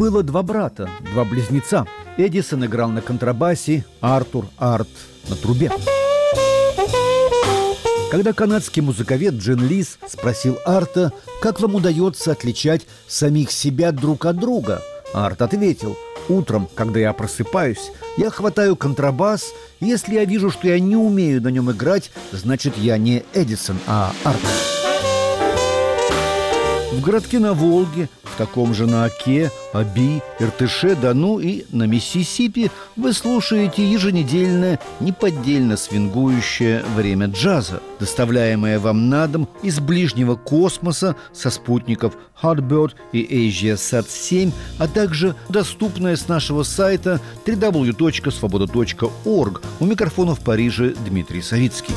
[0.00, 1.86] Было два брата, два близнеца.
[2.16, 4.88] Эдисон играл на контрабасе, Артур Арт
[5.28, 5.70] на трубе.
[8.10, 11.12] Когда канадский музыковед Джин Лис спросил Арта,
[11.42, 14.80] как вам удается отличать самих себя друг от друга,
[15.12, 15.98] Арт ответил,
[16.30, 21.48] утром, когда я просыпаюсь, я хватаю контрабас, если я вижу, что я не умею на
[21.48, 24.79] нем играть, значит, я не Эдисон, а Арт.
[26.92, 28.08] В городке на Волге
[28.40, 36.82] таком же на Оке, Аби, Иртыше, Дону и на Миссисипи вы слушаете еженедельное, неподдельно свингующее
[36.96, 44.88] время джаза, доставляемое вам на дом из ближнего космоса со спутников Hotbird и AsiaSat-7, а
[44.88, 49.62] также доступное с нашего сайта www.svoboda.org.
[49.80, 51.94] У микрофона в Париже Дмитрий Савицкий.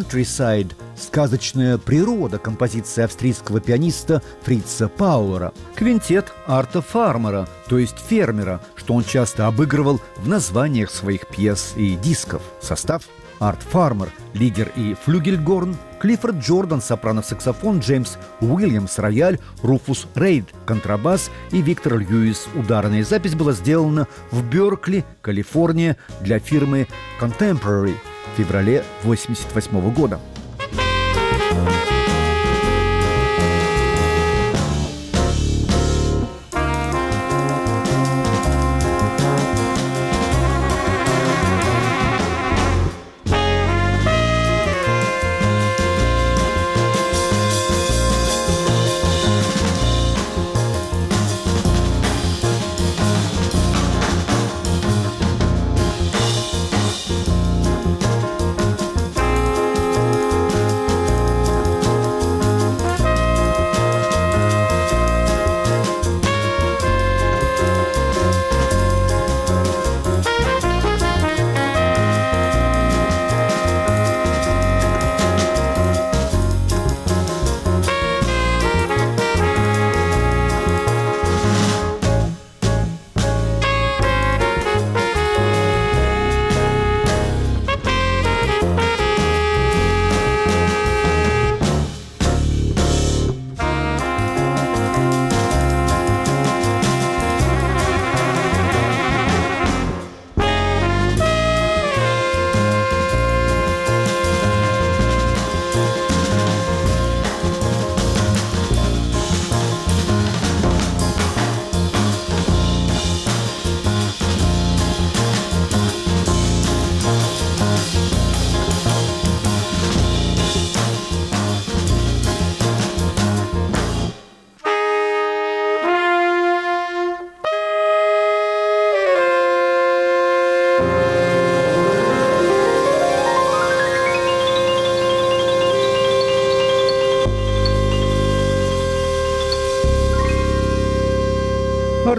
[0.00, 5.52] Countryside– сказочная природа композиции австрийского пианиста Фрица Пауэра.
[5.74, 11.96] Квинтет Арта Фармера, то есть фермера, что он часто обыгрывал в названиях своих пьес и
[11.96, 12.42] дисков.
[12.62, 13.04] Состав
[13.40, 21.60] Арт Фармер, лидер и флюгельгорн, Клиффорд Джордан, сопрано-саксофон, Джеймс Уильямс, рояль, Руфус Рейд, контрабас и
[21.60, 26.88] Виктор Льюис, ударная запись была сделана в Беркли, Калифорния для фирмы
[27.20, 27.94] Contemporary
[28.32, 30.18] в феврале 1988 года.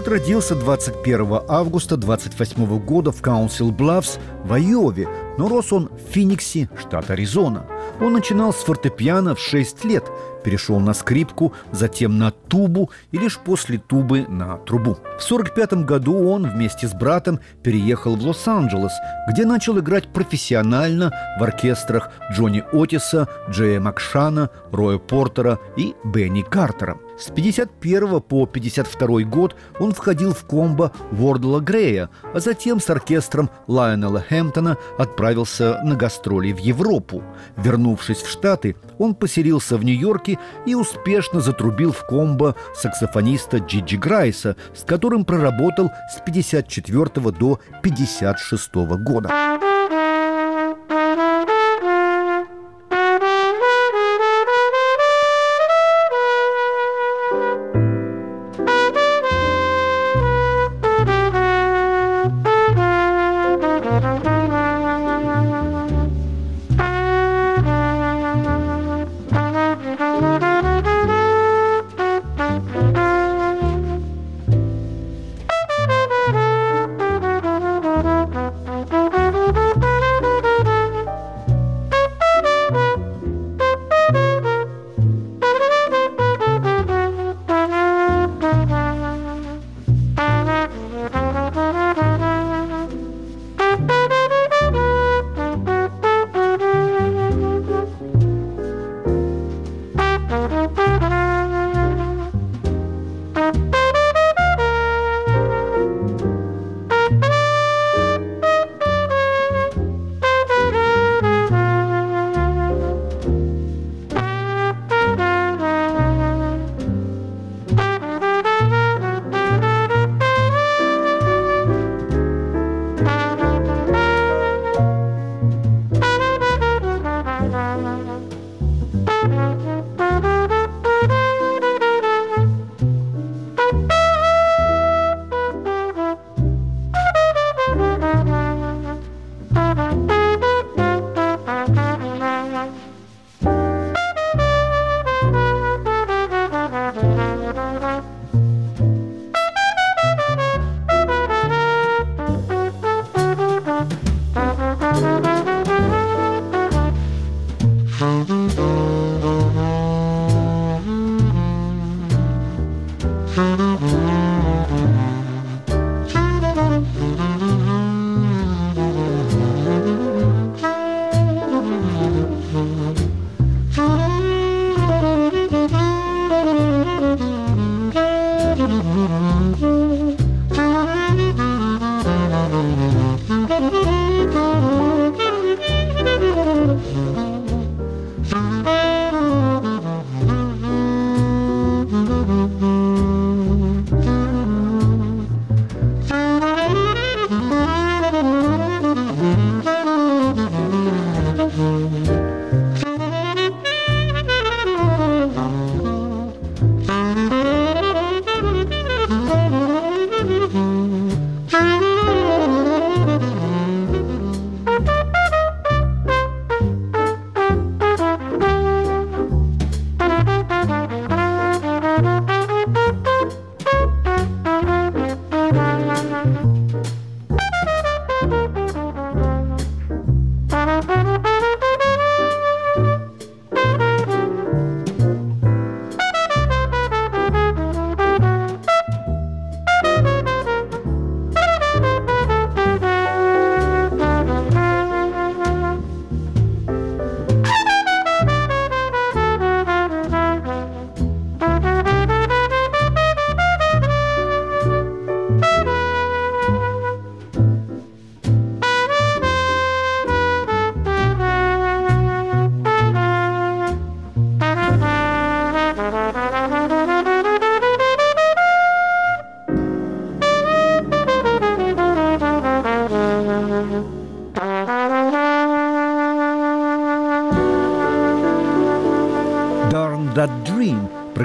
[0.02, 6.12] Харт родился 21 августа 28 года в Каунсил Блавс в Айове, но рос он в
[6.12, 7.66] Финиксе, штат Аризона.
[8.00, 10.02] Он начинал с фортепиано в 6 лет,
[10.42, 14.94] перешел на скрипку, затем на тубу и лишь после тубы на трубу.
[14.94, 18.92] В 1945 году он вместе с братом переехал в Лос-Анджелес,
[19.30, 26.98] где начал играть профессионально в оркестрах Джонни Отиса, Джея Макшана, Роя Портера и Бенни Картера.
[27.18, 33.50] С 51 по 52 год он входил в комбо Вордла Грея, а затем с оркестром
[33.68, 37.22] Лайонела Хэмптона отправился на гастроли в Европу.
[37.56, 40.31] Вернувшись в Штаты, он поселился в Нью-Йорке
[40.66, 48.74] и успешно затрубил в комбо саксофониста Джиджи Грайса, с которым проработал с 54 до 56
[48.74, 49.30] года.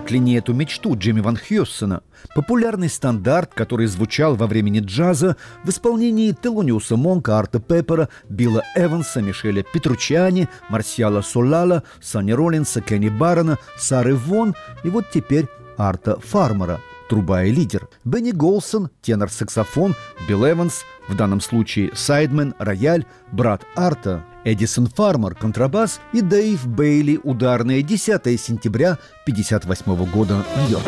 [0.07, 2.01] «Прокляни эту мечту» Джимми Ван Хьюссона.
[2.33, 5.35] Популярный стандарт, который звучал во времени джаза
[5.65, 13.09] в исполнении Телониуса Монка, Арта Пеппера, Билла Эванса, Мишеля Петручани, Марсиала Солала, Санни Роллинса, Кенни
[13.09, 15.47] Баррона, Сары Вон и вот теперь
[15.77, 17.89] Арта Фармера– труба и лидер.
[18.05, 19.95] Бенни Голсон, тенор-саксофон,
[20.27, 27.19] Билл Эванс, в данном случае сайдмен, рояль, брат Арта, Эдисон Фармер, контрабас и Дэйв Бейли,
[27.21, 30.85] ударные 10 сентября 1958 года, Нью-Йорк.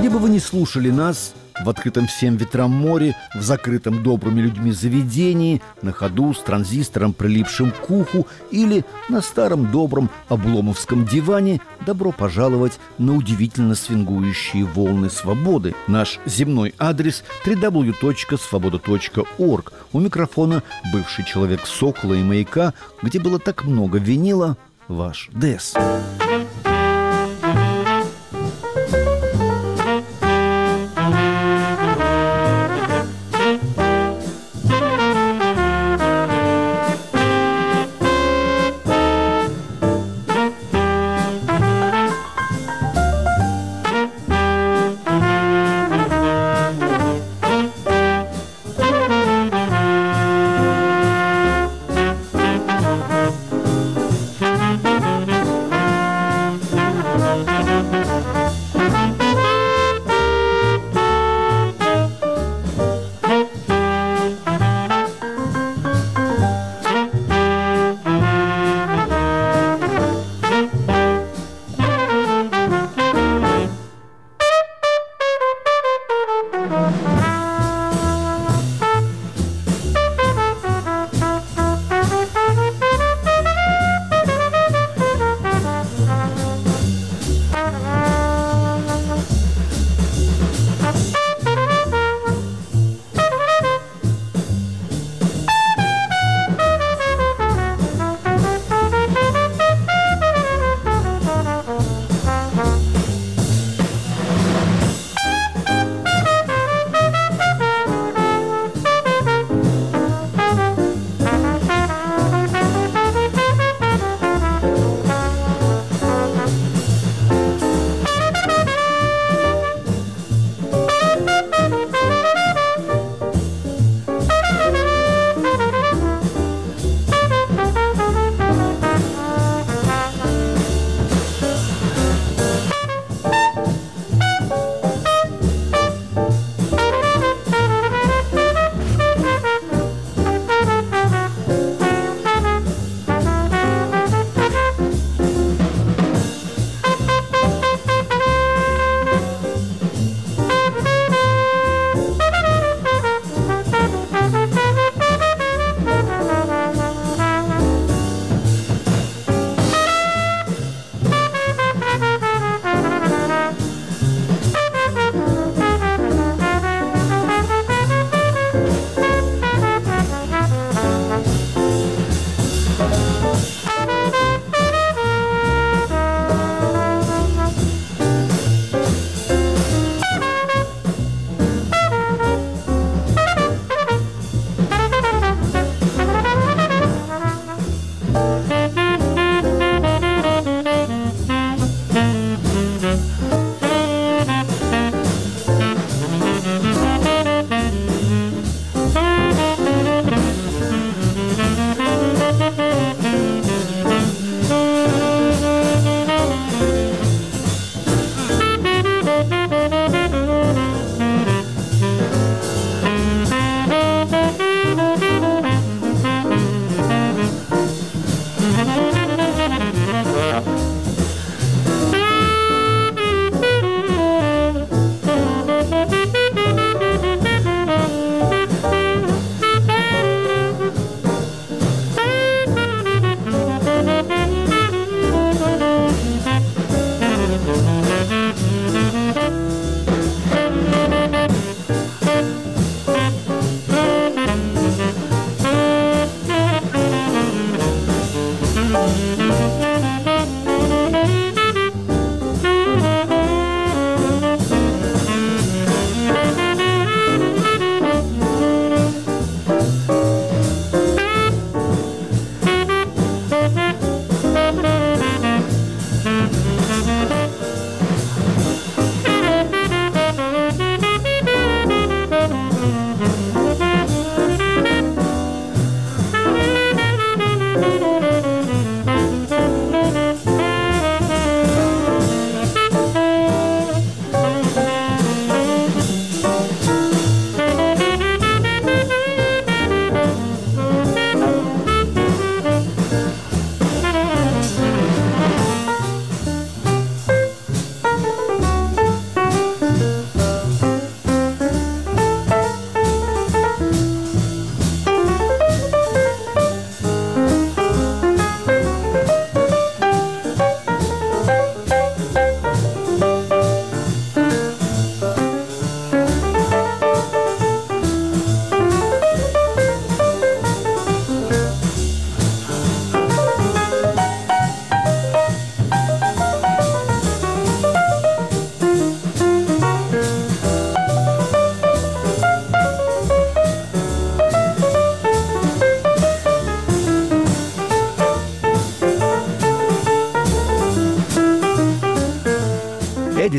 [0.00, 1.34] Где бы вы ни слушали нас,
[1.68, 7.72] в открытом всем ветрам море, в закрытом добрыми людьми заведении, на ходу с транзистором, прилипшим
[7.72, 15.74] к уху, или на старом добром обломовском диване, добро пожаловать на удивительно свингующие волны свободы.
[15.88, 19.72] Наш земной адрес www.svoboda.org.
[19.92, 22.72] У микрофона бывший человек Сокола и Маяка,
[23.02, 24.56] где было так много винила,
[24.88, 25.74] ваш Дес.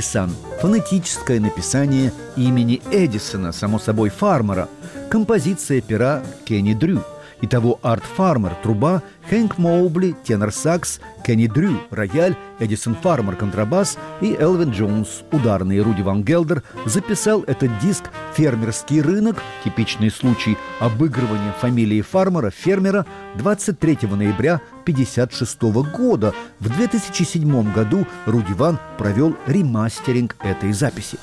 [0.09, 4.67] Эдисон– фонетическое написание имени Эдисона, само собой, фармера,
[5.09, 7.03] композиция пера Кенни Дрю–
[7.41, 14.71] Итого Арт Фармер– труба, Хэнк Моубли– тенор-сакс, Кенни Дрю– рояль, Эдисон Фармер– контрабас и Элвин
[14.71, 15.79] Джонс– ударный.
[15.79, 18.05] Руди Ван Гелдер записал этот диск
[18.39, 25.61] «Фермерский рынок»– типичный случай обыгрывания фамилии фармера, фермера, 23 ноября 1956
[25.93, 26.33] года.
[26.61, 31.17] В 2007 году Руди Ван провел ремастеринг этой записи.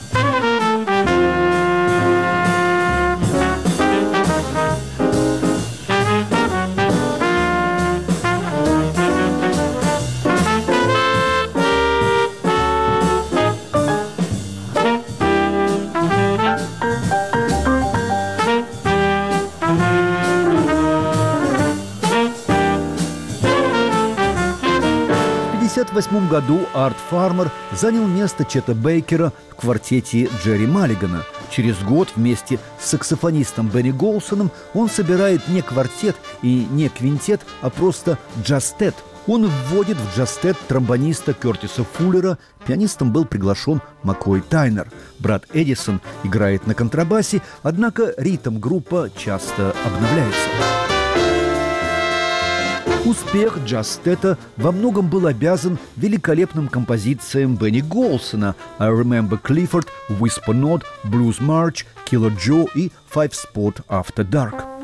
[25.97, 31.25] 1958 году Арт Фармер занял место Чета Бейкера в квартете Джерри Маллигана.
[31.51, 37.71] Через год вместе с саксофонистом Бенни Голсоном он собирает не квартет и не квинтет, а
[37.71, 38.95] просто джастет.
[39.27, 44.89] Он вводит в джастет тромбониста Кертиса Фуллера, пианистом был приглашен Маккой Тайнер.
[45.19, 50.96] Брат Эдисон играет на контрабасе, однако ритм группа часто обновляется.
[53.07, 60.83] Успех джастета во многом был обязан великолепным композициям Бенни Голсона «I Remember Clifford», «Whisper Note»,
[61.05, 64.76] «Blues March», «Killer Joe» и «Five Spot After Dark».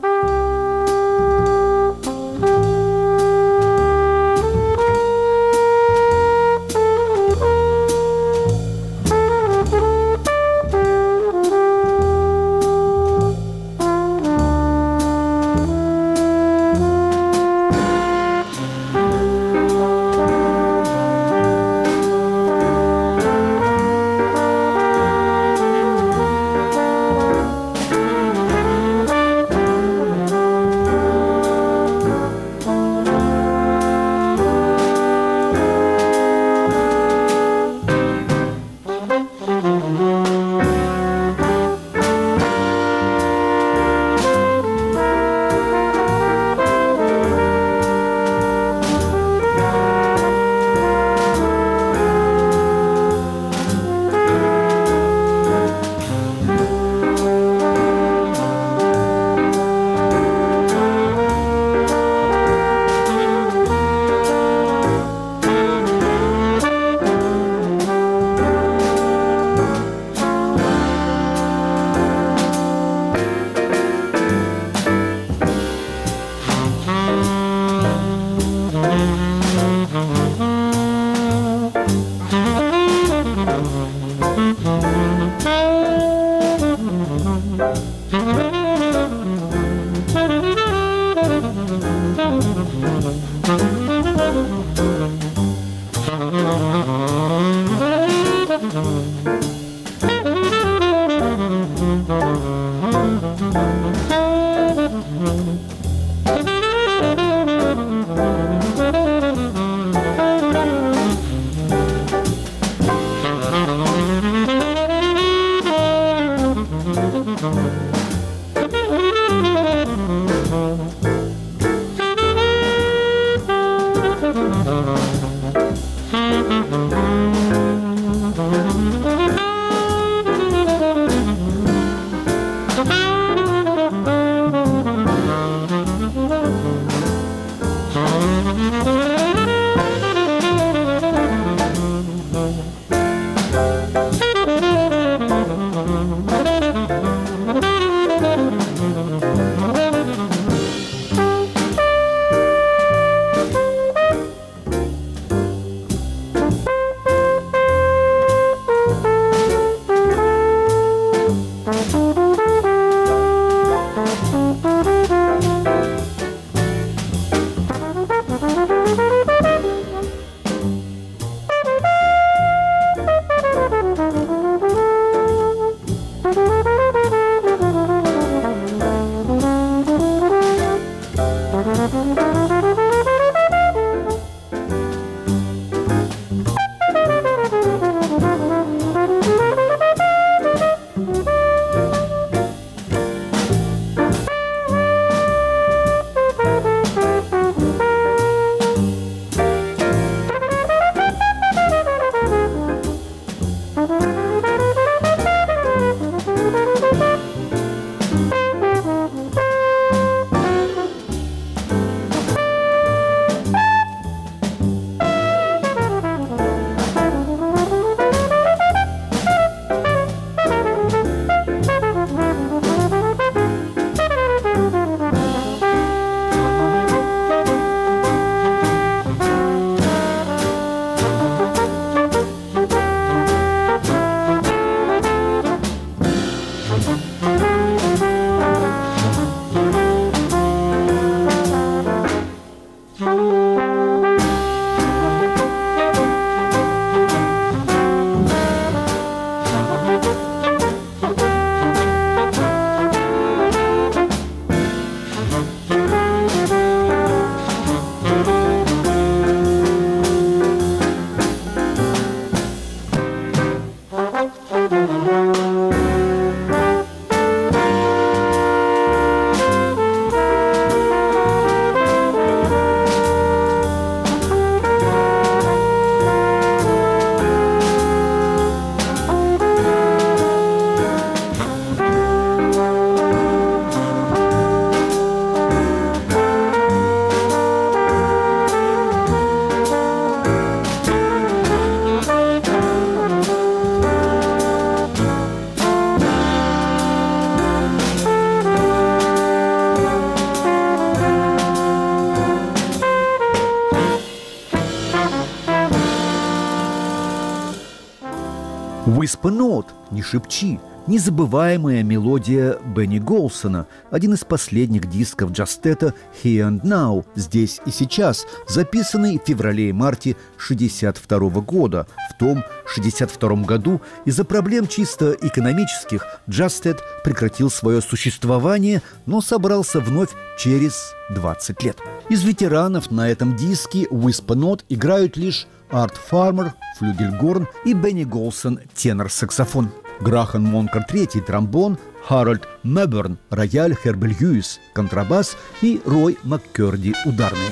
[310.02, 317.70] Шепчи, Незабываемая мелодия Бенни Голсона, один из последних дисков Джастета «Here and Now» «Здесь и
[317.70, 321.86] сейчас», записанный в феврале и марте 62 года.
[322.10, 330.10] В том 62 году из-за проблем чисто экономических Джастет прекратил свое существование, но собрался вновь
[330.36, 331.78] через 20 лет.
[332.08, 339.70] Из ветеранов на этом диске Whisper играют лишь Арт Фармер, флюгельгорн и Бенни Голсон, тенор-саксофон.
[340.02, 347.50] Грахан Монкар III– тромбон, Харальд Меберн– рояль, Хербель Хьюис– контрабас и Рой Маккерди– ударные.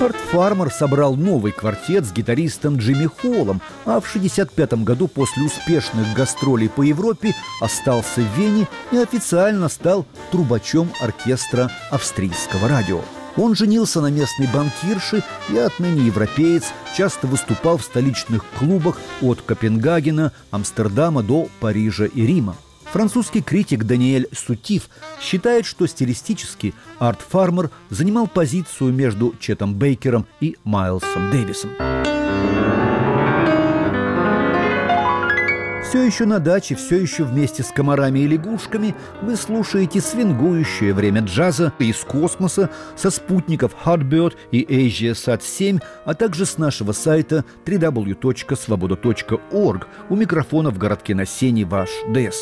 [0.00, 6.14] Арт Фармер собрал новый квартет с гитаристом Джимми Холлом, а в 1965 году после успешных
[6.14, 13.00] гастролей по Европе остался в Вене и официально стал трубачом оркестра австрийского радио.
[13.38, 16.64] Он женился на местной банкирше и отныне европеец,
[16.96, 22.56] часто выступал в столичных клубах от Копенгагена, Амстердама до Парижа и Рима.
[22.92, 24.88] Французский критик Даниэль Сутив
[25.20, 31.70] считает, что стилистически Арт Фармер занимал позицию между Четом Бейкером и Майлсом Дэвисом.
[35.88, 41.22] Все еще на даче, все еще вместе с комарами и лягушками вы слушаете свингующее время
[41.22, 49.88] джаза из космоса со спутников Hardbird и AsiaSat 7, а также с нашего сайта www.svoboda.org.
[50.10, 52.36] У микрофона в городке на Сене ваш ДС.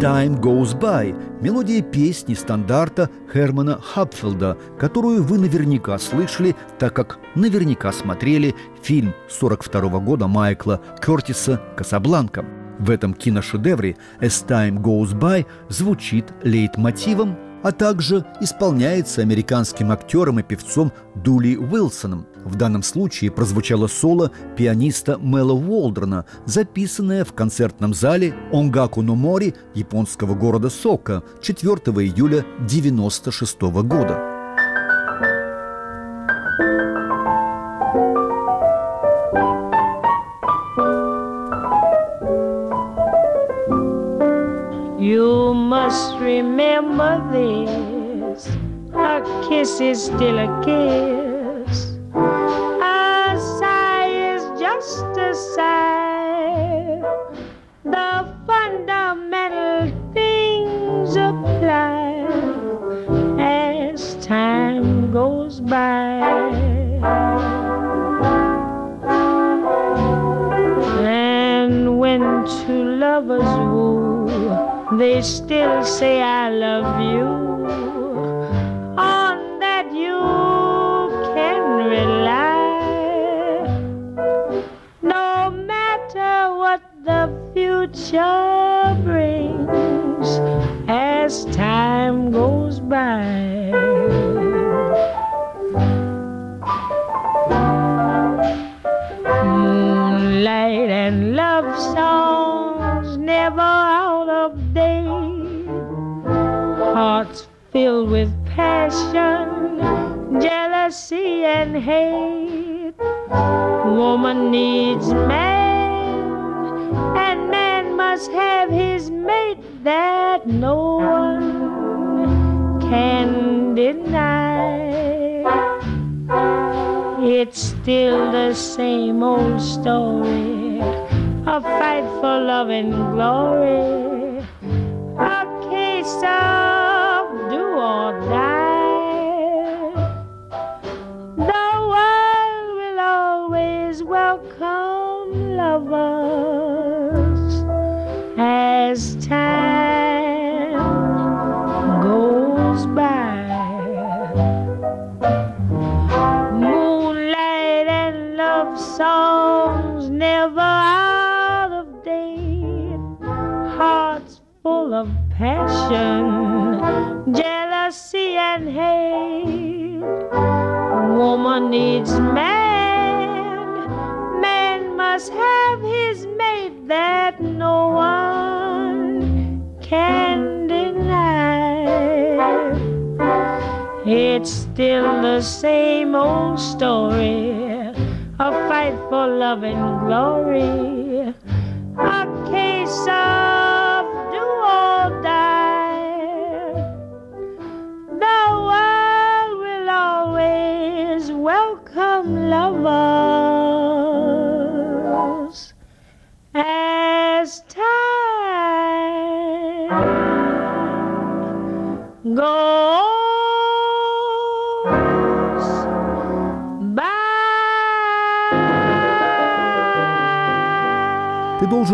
[0.00, 7.92] Time Goes By»– мелодия песни стандарта Хермана Хапфилда, которую вы наверняка слышали, так как наверняка
[7.92, 12.46] смотрели фильм 42 -го года Майкла Кертиса «Касабланка».
[12.78, 20.42] В этом киношедевре «As Time Goes By» звучит лейтмотивом а также исполняется американским актером и
[20.42, 22.26] певцом Дули Уилсоном.
[22.44, 30.34] В данном случае прозвучало соло пианиста Мэла Уолдрона, записанное в концертном зале Онгаку Номори японского
[30.34, 31.72] города Сока 4
[32.06, 34.29] июля 1996 года.
[49.80, 51.19] Is still a kiss.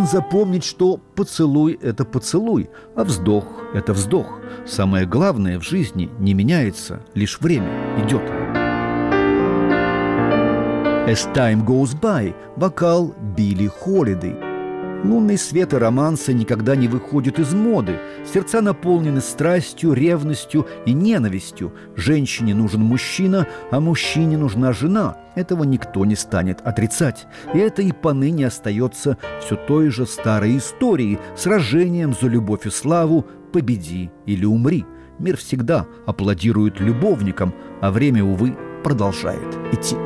[0.06, 3.44] Запомнить, что поцелуй– это поцелуй, а вздох–
[3.74, 4.40] это вздох.
[4.66, 7.70] Самое главное в жизни не меняется, лишь время
[8.04, 8.22] идет.
[11.08, 14.45] «As Time Goes By»– вокал Билли Холидей.
[15.04, 17.98] Лунный свет и романсы никогда не выходят из моды.
[18.32, 21.72] Сердца наполнены страстью, ревностью и ненавистью.
[21.94, 25.16] Женщине нужен мужчина, а мужчине нужна жена.
[25.34, 27.26] Этого никто не станет отрицать.
[27.54, 33.26] И это и поныне остается все той же старой историей, сражением за любовь и славу
[33.52, 34.84] «победи или умри».
[35.18, 39.96] Мир всегда аплодирует любовникам, а время, увы, продолжает идти.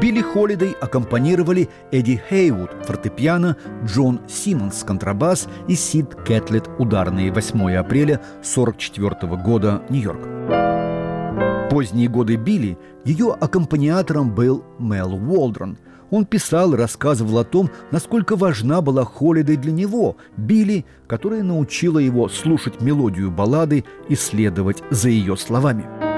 [0.00, 8.14] Билли Холидей аккомпанировали Эдди Хейвуд– фортепиано, Джон Симмонс– контрабас и Сид Кэтлет– ударные 8 апреля
[8.40, 11.68] 1944 года, Нью-Йорк.
[11.70, 15.76] Поздние годы Билли ее аккомпаниатором был Мел Уолдрон.
[16.10, 21.98] Он писал и рассказывал о том, насколько важна была Холидей для него, Билли, которая научила
[21.98, 26.09] его слушать мелодию баллады и следовать за ее словами.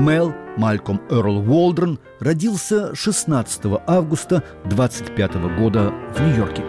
[0.00, 6.62] Мел Мальком Эрл Уолдрон родился 16 августа 25 года в Нью-Йорке.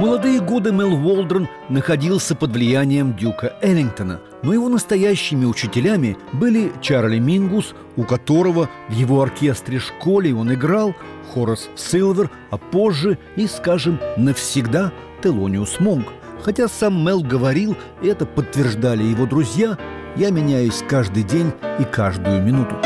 [0.00, 7.20] молодые годы Мел Уолдрон находился под влиянием Дюка Эллингтона, но его настоящими учителями были Чарли
[7.20, 10.96] Мингус, у которого в его оркестре-школе он играл,
[11.32, 14.92] Хорас Силвер, а позже и, скажем, навсегда
[15.22, 16.08] Телониус Монг.
[16.42, 19.76] Хотя сам Мел говорил, и это подтверждали его друзья,
[20.16, 22.76] я меняюсь каждый день и каждую минуту.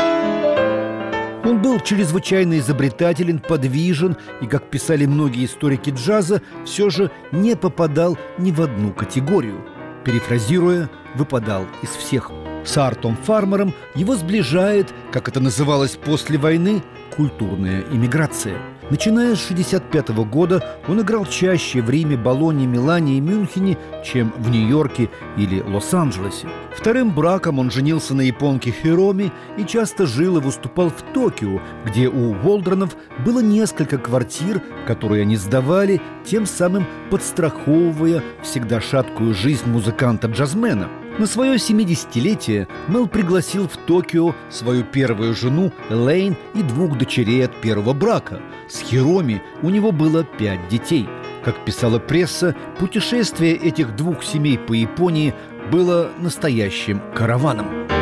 [1.45, 8.17] Он был чрезвычайно изобретателен, подвижен и, как писали многие историки джаза, все же не попадал
[8.37, 9.65] ни в одну категорию.
[10.05, 12.31] Перефразируя, выпадал из всех.
[12.65, 16.81] С Артом Фармером его сближает, как это называлось после войны,
[17.15, 18.57] культурная иммиграция–
[18.89, 24.49] Начиная с 1965 года он играл чаще в Риме, Болоне, Милане и Мюнхене, чем в
[24.49, 26.47] Нью-Йорке или Лос-Анджелесе.
[26.75, 32.09] Вторым браком он женился на японке Хироми и часто жил и выступал в Токио, где
[32.09, 40.89] у Волдронов было несколько квартир, которые они сдавали, тем самым подстраховывая всегда шаткую жизнь музыканта-джазмена–
[41.19, 47.55] на свое 70-летие Мел пригласил в Токио свою первую жену Элейн и двух дочерей от
[47.61, 48.41] первого брака.
[48.69, 51.07] С Хироми у него было пять детей.
[51.43, 55.33] Как писала пресса, путешествие этих двух семей по Японии
[55.71, 57.92] было настоящим караваном.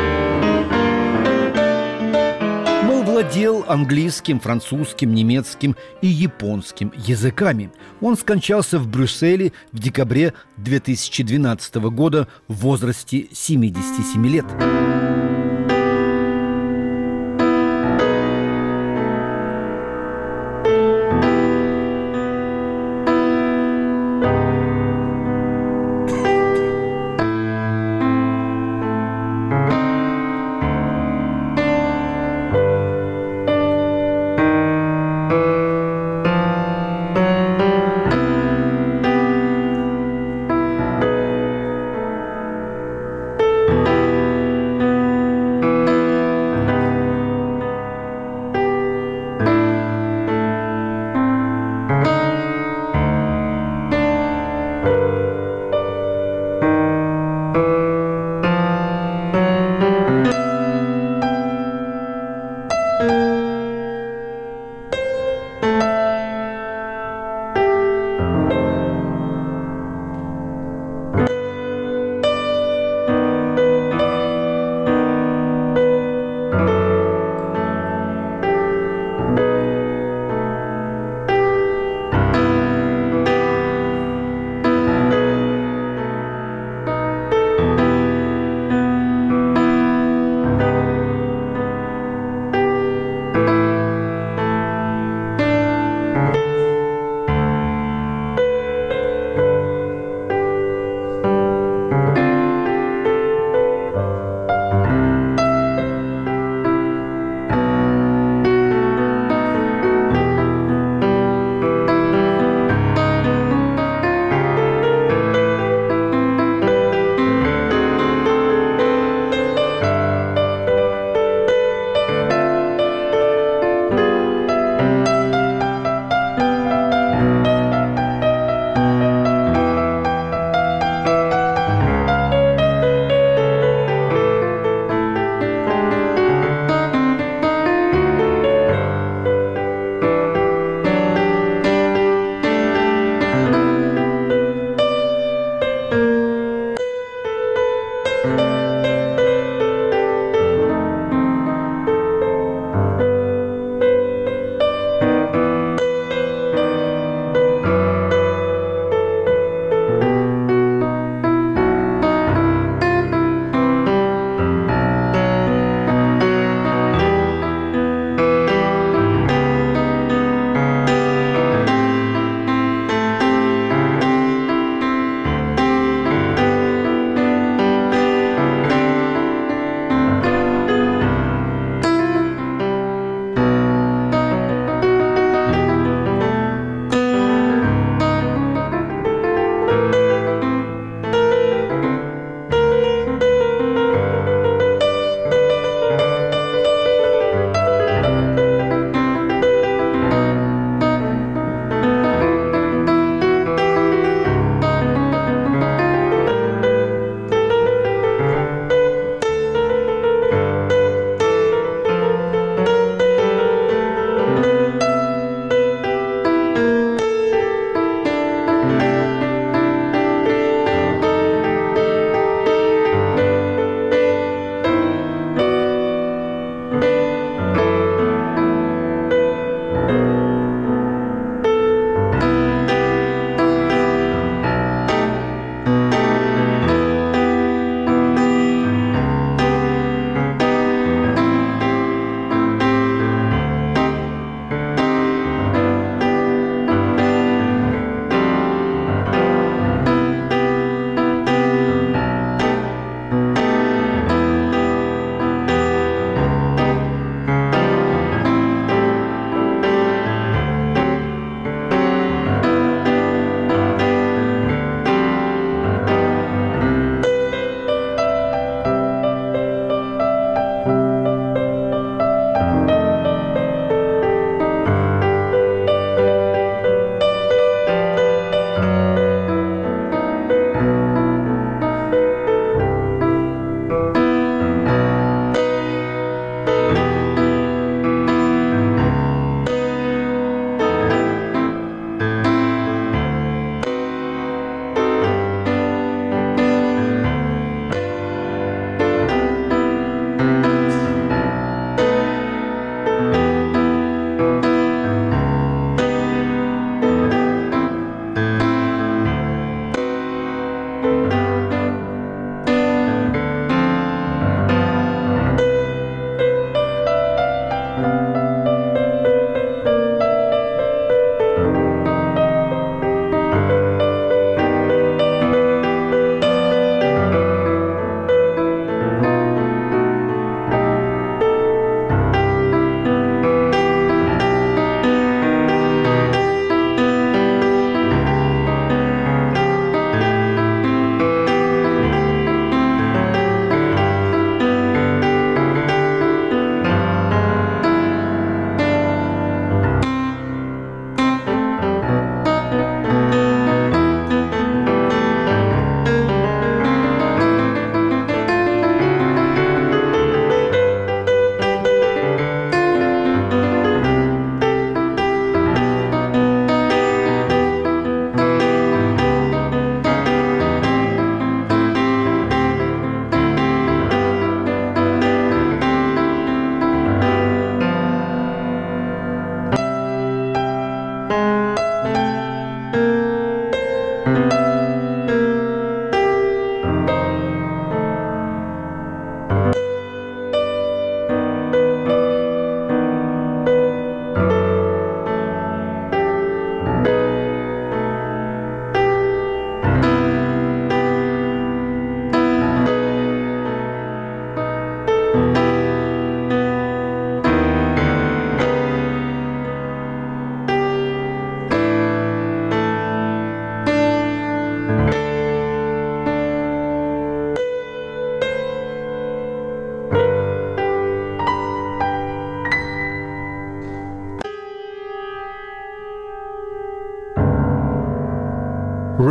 [3.22, 7.70] Владел английским, французским, немецким и японским языками.
[8.00, 15.11] Он скончался в Брюсселе в декабре 2012 года в возрасте 77 лет.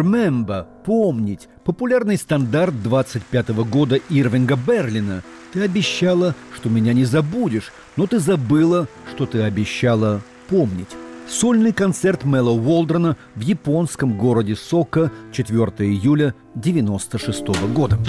[0.02, 1.48] Remember– помнить.
[1.64, 5.22] Популярный стандарт 25 года Ирвинга Берлина.
[5.54, 10.88] Ты обещала, что меня не забудешь, но ты забыла, что ты обещала помнить.
[11.30, 18.00] Сольный концерт Мэлла Уолдрона в японском городе Сока 4 июля 96 года.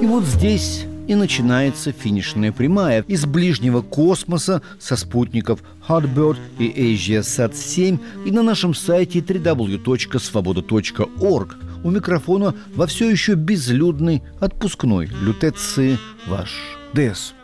[0.00, 8.00] И вот здесь и начинается финишная прямая из ближнего космоса со спутников Hotbird и AsiaSat-7
[8.26, 11.56] и на нашем сайте www.svoboda.org.
[11.84, 17.34] У микрофона во все еще безлюдной отпускной лютеции ваш Дес.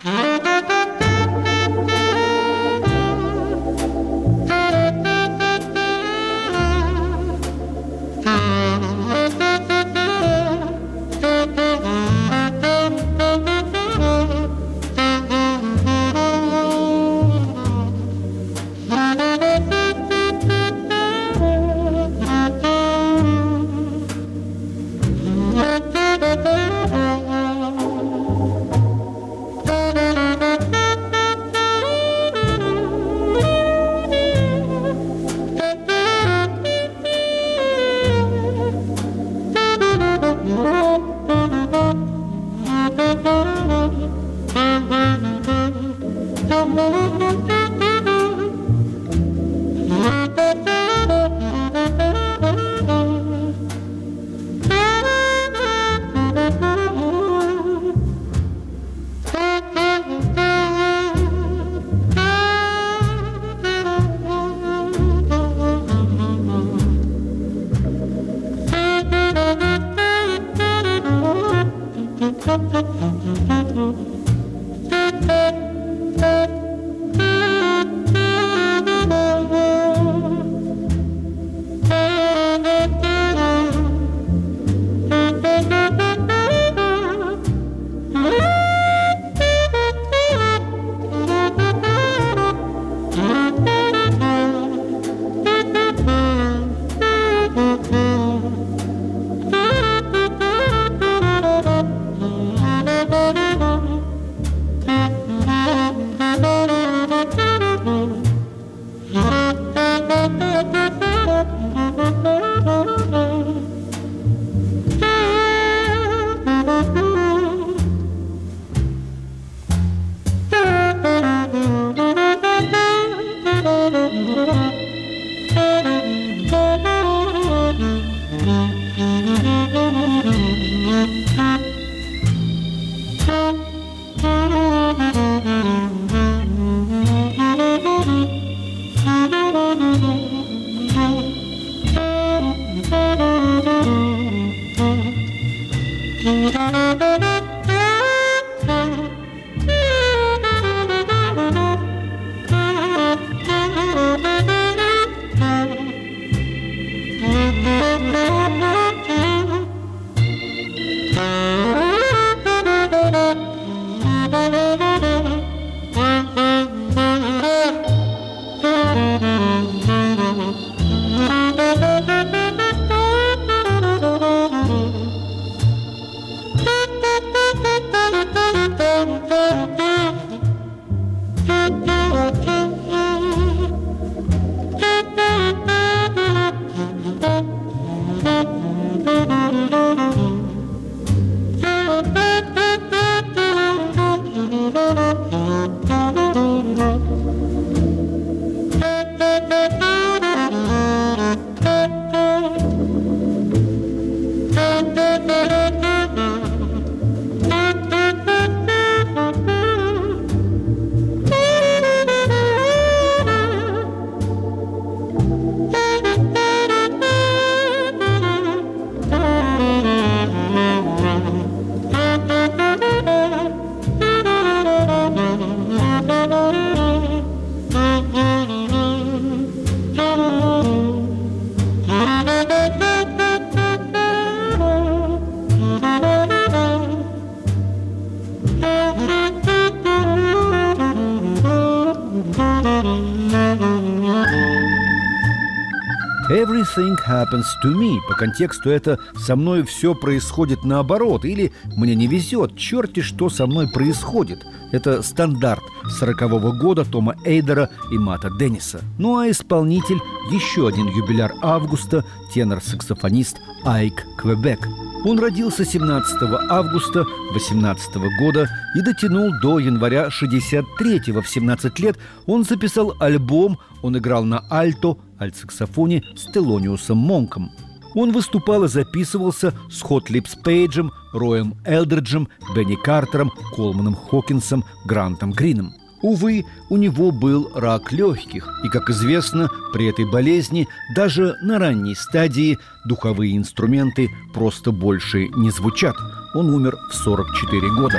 [247.09, 247.99] Happens to me.
[248.09, 253.47] По контексту это «со мной все происходит наоборот» или «мне не везет, черти что со
[253.47, 254.45] мной происходит».
[254.73, 255.63] Это стандарт
[256.01, 258.81] 40-го года Тома Эйдера и Мата Денниса.
[258.99, 259.99] Ну а исполнитель–
[260.31, 262.05] еще один юбиляр августа,
[262.35, 264.61] тенор-саксофонист Айк Квебек–
[265.05, 271.23] он родился 17 августа 18 года и дотянул до января 63-го.
[271.23, 271.97] В 17 лет
[272.27, 277.51] он записал альбом, он играл на альто, альтсаксофоне с Телониусом Монком.
[277.95, 285.33] Он выступал и записывался с Хот Липс Пейджем, Роем Элдриджем, Бенни Картером, Колманом Хокинсом, Грантом
[285.33, 285.75] Грином.
[286.01, 291.97] Увы, у него был рак легких, и, как известно, при этой болезни даже на ранней
[291.97, 295.97] стадии духовые инструменты просто больше не звучат.
[296.35, 297.99] Он умер в 44 года.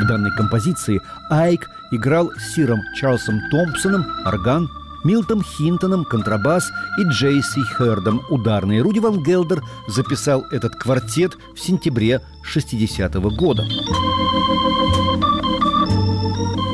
[0.00, 4.68] В данной композиции Айк играл с Сиром Чарльзом Томпсоном орган,
[5.04, 8.80] Милтом Хинтоном контрабас и Джейси Хердом ударный.
[8.80, 13.62] Руди Ван Гелдер записал этот квартет в сентябре 60 -го года.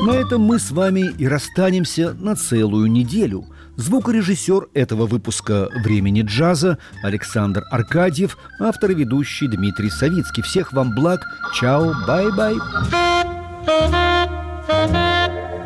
[0.07, 3.45] На этом мы с вами и расстанемся на целую неделю.
[3.77, 10.43] Звукорежиссер этого выпуска «Времени джаза» Александр Аркадьев, автор и ведущий Дмитрий Савицкий.
[10.43, 11.21] Всех вам благ.
[11.55, 12.57] Чао, бай-бай.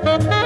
[0.04, 0.43] Thank you.